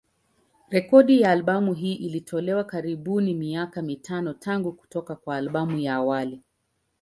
Rekodi 0.69 1.21
ya 1.21 1.31
albamu 1.31 1.73
hii 1.73 1.93
ilitolewa 1.93 2.63
karibuni 2.63 3.33
miaka 3.33 3.81
mitano 3.81 4.33
tangu 4.33 4.71
kutoka 4.73 5.15
kwa 5.15 5.35
albamu 5.37 5.79
ya 5.79 5.93
awali. 5.95 6.41